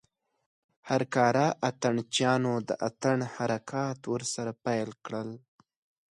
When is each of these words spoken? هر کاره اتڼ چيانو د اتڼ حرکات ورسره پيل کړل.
هر 0.89 1.01
کاره 1.15 1.45
اتڼ 1.69 1.95
چيانو 2.13 2.53
د 2.67 2.69
اتڼ 2.87 3.17
حرکات 3.33 3.99
ورسره 4.13 4.51
پيل 4.65 4.89
کړل. 5.05 5.29